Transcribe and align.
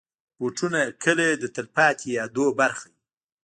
بوټونه 0.39 0.81
کله 1.03 1.25
د 1.41 1.43
تلپاتې 1.55 2.07
یادونو 2.17 2.51
برخه 2.59 2.85
وي. 2.91 2.99